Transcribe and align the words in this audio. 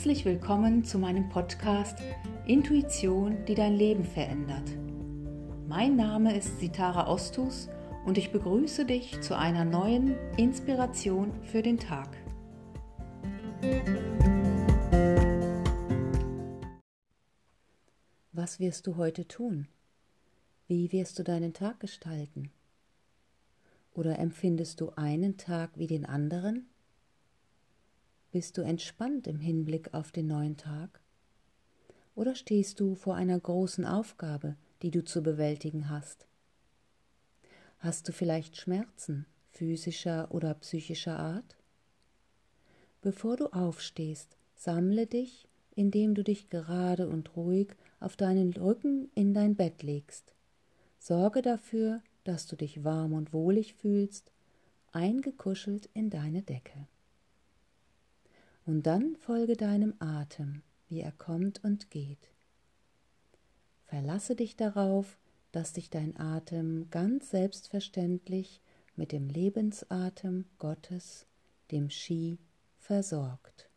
Herzlich 0.00 0.24
willkommen 0.24 0.82
zu 0.82 0.98
meinem 0.98 1.28
Podcast 1.28 1.98
Intuition, 2.46 3.44
die 3.44 3.54
dein 3.54 3.74
Leben 3.74 4.02
verändert. 4.02 4.64
Mein 5.68 5.94
Name 5.94 6.34
ist 6.38 6.58
Sitara 6.58 7.06
Ostus 7.06 7.68
und 8.06 8.16
ich 8.16 8.32
begrüße 8.32 8.86
dich 8.86 9.20
zu 9.20 9.36
einer 9.36 9.66
neuen 9.66 10.16
Inspiration 10.38 11.34
für 11.42 11.60
den 11.60 11.76
Tag. 11.76 12.16
Was 18.32 18.58
wirst 18.58 18.86
du 18.86 18.96
heute 18.96 19.28
tun? 19.28 19.68
Wie 20.66 20.92
wirst 20.92 21.18
du 21.18 21.24
deinen 21.24 21.52
Tag 21.52 21.78
gestalten? 21.78 22.50
Oder 23.92 24.18
empfindest 24.18 24.80
du 24.80 24.92
einen 24.96 25.36
Tag 25.36 25.72
wie 25.76 25.88
den 25.88 26.06
anderen? 26.06 26.70
Bist 28.32 28.56
du 28.56 28.62
entspannt 28.62 29.26
im 29.26 29.40
Hinblick 29.40 29.92
auf 29.92 30.12
den 30.12 30.28
neuen 30.28 30.56
Tag? 30.56 31.00
Oder 32.14 32.36
stehst 32.36 32.78
du 32.78 32.94
vor 32.94 33.16
einer 33.16 33.38
großen 33.38 33.84
Aufgabe, 33.84 34.54
die 34.82 34.92
du 34.92 35.02
zu 35.02 35.20
bewältigen 35.20 35.90
hast? 35.90 36.28
Hast 37.80 38.06
du 38.06 38.12
vielleicht 38.12 38.56
Schmerzen 38.56 39.26
physischer 39.50 40.32
oder 40.32 40.54
psychischer 40.54 41.18
Art? 41.18 41.56
Bevor 43.02 43.36
du 43.36 43.46
aufstehst, 43.46 44.36
sammle 44.54 45.08
dich, 45.08 45.48
indem 45.74 46.14
du 46.14 46.22
dich 46.22 46.50
gerade 46.50 47.08
und 47.08 47.34
ruhig 47.34 47.74
auf 47.98 48.16
deinen 48.16 48.52
Rücken 48.52 49.10
in 49.16 49.34
dein 49.34 49.56
Bett 49.56 49.82
legst. 49.82 50.34
Sorge 51.00 51.42
dafür, 51.42 52.00
dass 52.22 52.46
du 52.46 52.54
dich 52.54 52.84
warm 52.84 53.12
und 53.12 53.32
wohlig 53.32 53.74
fühlst, 53.74 54.30
eingekuschelt 54.92 55.88
in 55.94 56.10
deine 56.10 56.42
Decke. 56.42 56.86
Und 58.66 58.86
dann 58.86 59.16
folge 59.16 59.56
deinem 59.56 59.94
Atem, 59.98 60.62
wie 60.88 61.00
er 61.00 61.12
kommt 61.12 61.64
und 61.64 61.90
geht. 61.90 62.28
Verlasse 63.84 64.36
dich 64.36 64.56
darauf, 64.56 65.18
dass 65.52 65.72
dich 65.72 65.90
dein 65.90 66.16
Atem 66.16 66.88
ganz 66.90 67.30
selbstverständlich 67.30 68.60
mit 68.94 69.12
dem 69.12 69.28
Lebensatem 69.28 70.44
Gottes, 70.58 71.26
dem 71.70 71.90
Ski, 71.90 72.38
versorgt. 72.78 73.68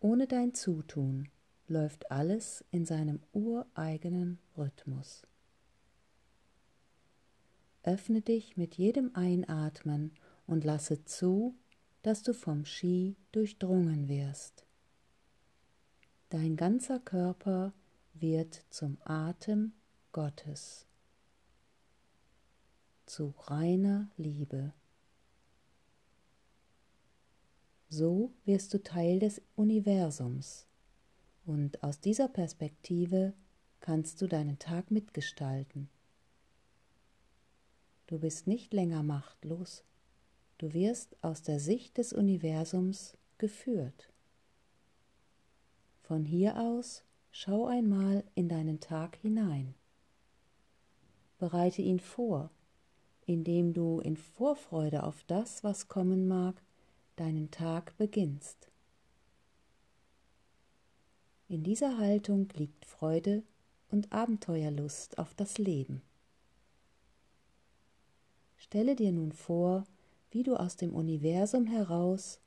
Ohne 0.00 0.26
dein 0.26 0.52
Zutun 0.54 1.28
läuft 1.68 2.10
alles 2.10 2.64
in 2.70 2.84
seinem 2.84 3.20
ureigenen 3.32 4.38
Rhythmus. 4.56 5.22
Öffne 7.84 8.20
dich 8.20 8.56
mit 8.56 8.76
jedem 8.76 9.14
Einatmen 9.14 10.12
und 10.46 10.64
lasse 10.64 11.04
zu, 11.04 11.54
dass 12.02 12.22
du 12.22 12.34
vom 12.34 12.64
Ski 12.64 13.16
durchdrungen 13.30 14.08
wirst. 14.08 14.66
Dein 16.28 16.56
ganzer 16.56 16.98
Körper 16.98 17.72
wird 18.14 18.64
zum 18.70 18.98
Atem 19.04 19.72
Gottes, 20.12 20.86
zu 23.06 23.34
reiner 23.38 24.10
Liebe. 24.16 24.72
So 27.88 28.32
wirst 28.44 28.72
du 28.72 28.82
Teil 28.82 29.18
des 29.18 29.42
Universums 29.54 30.66
und 31.44 31.82
aus 31.82 32.00
dieser 32.00 32.28
Perspektive 32.28 33.34
kannst 33.80 34.22
du 34.22 34.26
deinen 34.26 34.58
Tag 34.58 34.90
mitgestalten. 34.90 35.88
Du 38.06 38.18
bist 38.18 38.46
nicht 38.46 38.72
länger 38.72 39.02
machtlos, 39.02 39.84
Du 40.62 40.74
wirst 40.74 41.16
aus 41.24 41.42
der 41.42 41.58
Sicht 41.58 41.98
des 41.98 42.12
Universums 42.12 43.16
geführt. 43.36 44.12
Von 46.02 46.24
hier 46.24 46.56
aus 46.56 47.02
schau 47.32 47.66
einmal 47.66 48.22
in 48.36 48.48
deinen 48.48 48.78
Tag 48.78 49.16
hinein. 49.16 49.74
Bereite 51.38 51.82
ihn 51.82 51.98
vor, 51.98 52.52
indem 53.26 53.72
du 53.72 53.98
in 53.98 54.16
Vorfreude 54.16 55.02
auf 55.02 55.24
das, 55.24 55.64
was 55.64 55.88
kommen 55.88 56.28
mag, 56.28 56.62
deinen 57.16 57.50
Tag 57.50 57.96
beginnst. 57.96 58.70
In 61.48 61.64
dieser 61.64 61.98
Haltung 61.98 62.48
liegt 62.54 62.84
Freude 62.84 63.42
und 63.88 64.12
Abenteuerlust 64.12 65.18
auf 65.18 65.34
das 65.34 65.58
Leben. 65.58 66.02
Stelle 68.56 68.94
dir 68.94 69.10
nun 69.10 69.32
vor, 69.32 69.82
wie 70.32 70.42
du 70.42 70.56
aus 70.56 70.76
dem 70.76 70.94
Universum 70.94 71.66
heraus 71.66 72.40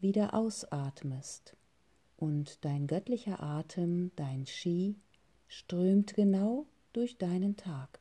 wieder 0.00 0.34
ausatmest 0.34 1.56
und 2.16 2.64
dein 2.64 2.88
göttlicher 2.88 3.40
Atem, 3.40 4.10
dein 4.16 4.44
Ski, 4.46 4.96
strömt 5.46 6.14
genau 6.14 6.66
durch 6.92 7.18
deinen 7.18 7.56
Tag. 7.56 8.00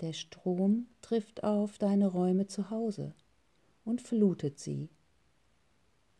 Der 0.00 0.12
Strom 0.12 0.88
trifft 1.00 1.44
auf 1.44 1.78
deine 1.78 2.08
Räume 2.08 2.48
zu 2.48 2.70
Hause 2.70 3.14
und 3.84 4.02
flutet 4.02 4.58
sie. 4.58 4.90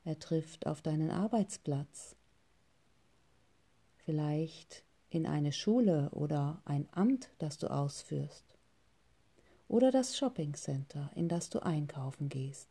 Er 0.04 0.18
trifft 0.20 0.66
auf 0.66 0.80
deinen 0.80 1.10
Arbeitsplatz, 1.10 2.14
vielleicht 3.96 4.84
in 5.10 5.26
eine 5.26 5.52
Schule 5.52 6.10
oder 6.10 6.62
ein 6.64 6.88
Amt, 6.92 7.30
das 7.38 7.58
du 7.58 7.68
ausführst 7.68 8.55
oder 9.68 9.90
das 9.90 10.16
Shoppingcenter, 10.16 11.10
in 11.14 11.28
das 11.28 11.50
du 11.50 11.60
einkaufen 11.60 12.28
gehst. 12.28 12.68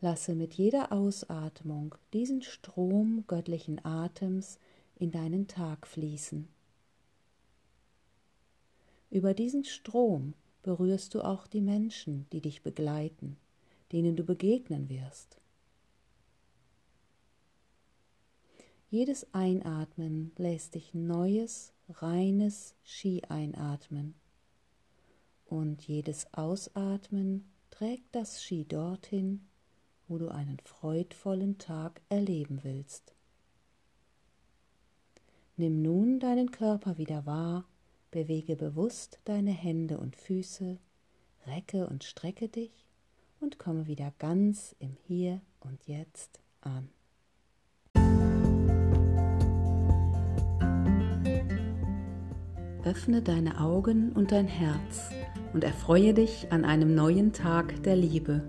Lasse 0.00 0.34
mit 0.34 0.54
jeder 0.54 0.92
Ausatmung 0.92 1.94
diesen 2.12 2.42
Strom 2.42 3.24
göttlichen 3.26 3.84
Atems 3.84 4.58
in 4.96 5.10
deinen 5.10 5.48
Tag 5.48 5.86
fließen. 5.86 6.48
Über 9.10 9.34
diesen 9.34 9.64
Strom 9.64 10.34
berührst 10.62 11.14
du 11.14 11.22
auch 11.22 11.46
die 11.46 11.60
Menschen, 11.60 12.26
die 12.32 12.40
dich 12.40 12.62
begleiten, 12.62 13.36
denen 13.90 14.16
du 14.16 14.22
begegnen 14.22 14.88
wirst. 14.88 15.38
Jedes 18.90 19.26
Einatmen 19.34 20.32
lässt 20.36 20.74
dich 20.74 20.94
Neues, 20.94 21.72
reines 21.88 22.74
Ski 22.84 23.22
einatmen. 23.28 24.14
Und 25.46 25.86
jedes 25.86 26.32
Ausatmen 26.34 27.50
trägt 27.70 28.14
das 28.14 28.42
Ski 28.42 28.64
dorthin, 28.64 29.46
wo 30.06 30.18
du 30.18 30.28
einen 30.28 30.58
freudvollen 30.64 31.58
Tag 31.58 32.00
erleben 32.08 32.60
willst. 32.62 33.14
Nimm 35.56 35.82
nun 35.82 36.20
deinen 36.20 36.50
Körper 36.50 36.98
wieder 36.98 37.26
wahr, 37.26 37.64
bewege 38.10 38.56
bewusst 38.56 39.18
deine 39.24 39.50
Hände 39.50 39.98
und 39.98 40.16
Füße, 40.16 40.78
recke 41.46 41.86
und 41.88 42.04
strecke 42.04 42.48
dich 42.48 42.86
und 43.40 43.58
komme 43.58 43.86
wieder 43.86 44.12
ganz 44.18 44.74
im 44.78 44.96
Hier 45.06 45.40
und 45.60 45.86
Jetzt 45.86 46.40
an. 46.60 46.88
Öffne 52.88 53.20
deine 53.20 53.60
Augen 53.60 54.12
und 54.12 54.32
dein 54.32 54.46
Herz 54.46 55.10
und 55.52 55.62
erfreue 55.62 56.14
dich 56.14 56.50
an 56.50 56.64
einem 56.64 56.94
neuen 56.94 57.34
Tag 57.34 57.82
der 57.82 57.96
Liebe. 57.96 58.40